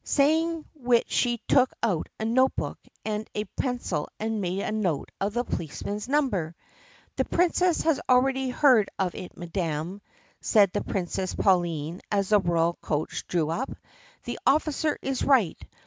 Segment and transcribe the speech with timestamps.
[0.03, 5.11] Saying which she took out a note book and a pencil and made a note
[5.21, 6.55] of the policeman's number.
[7.17, 10.01] "The Princess has already heard of it, madam,"
[10.39, 13.69] said the Princess Pauline as the royal coach drew up.
[14.23, 15.63] "The officer is right.